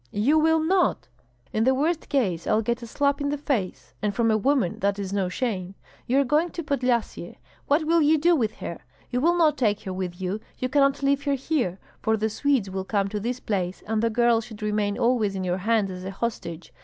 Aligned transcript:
"You 0.09 0.39
will 0.39 0.57
not." 0.59 1.09
"In 1.53 1.63
the 1.63 1.75
worst 1.75 2.09
case 2.09 2.47
I'll 2.47 2.63
get 2.63 2.81
a 2.81 2.87
slap 2.87 3.21
in 3.21 3.29
the 3.29 3.37
face, 3.37 3.93
and 4.01 4.15
from 4.15 4.31
a 4.31 4.35
woman 4.39 4.79
that 4.79 4.97
is 4.97 5.13
no 5.13 5.29
shame. 5.29 5.75
You 6.07 6.19
are 6.19 6.23
going 6.23 6.49
to 6.53 6.63
Podlyasye, 6.63 7.35
what 7.67 7.83
will 7.85 8.01
you 8.01 8.17
do 8.17 8.35
with 8.35 8.53
her? 8.55 8.79
You 9.11 9.21
will 9.21 9.37
not 9.37 9.57
take 9.59 9.81
her 9.81 9.93
with 9.93 10.19
you, 10.19 10.39
you 10.57 10.69
cannot 10.69 11.03
leave 11.03 11.25
her 11.25 11.35
here; 11.35 11.77
for 12.01 12.17
the 12.17 12.29
Swedes 12.31 12.67
will 12.71 12.83
come 12.83 13.09
to 13.09 13.19
this 13.19 13.39
place, 13.39 13.83
and 13.85 14.01
the 14.01 14.09
girl 14.09 14.41
should 14.41 14.63
remain 14.63 14.97
always 14.97 15.35
in 15.35 15.47
our 15.47 15.57
hands 15.57 15.91
as 15.91 16.03
a 16.03 16.09
hostage. 16.09 16.73